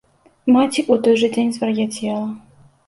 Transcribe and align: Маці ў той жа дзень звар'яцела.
Маці 0.55 0.81
ў 0.91 0.93
той 1.03 1.15
жа 1.25 1.31
дзень 1.37 1.55
звар'яцела. 1.59 2.29